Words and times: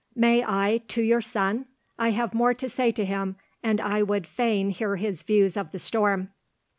May 0.15 0.43
I 0.43 0.81
to 0.87 1.03
your 1.03 1.21
son? 1.21 1.67
I 1.99 2.09
have 2.09 2.33
more 2.33 2.55
to 2.55 2.67
say 2.67 2.91
to 2.91 3.05
him, 3.05 3.35
and 3.61 3.79
I 3.79 4.01
would 4.01 4.25
fain 4.25 4.71
hear 4.71 4.95
his 4.95 5.21
views 5.21 5.55
of 5.55 5.71
the 5.71 5.77
storm." 5.77 6.31